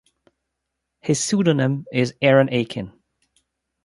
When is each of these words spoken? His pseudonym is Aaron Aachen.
His 1.01 1.23
pseudonym 1.23 1.85
is 1.93 2.15
Aaron 2.23 2.49
Aachen. 2.51 2.91